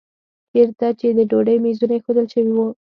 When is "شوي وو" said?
2.33-2.65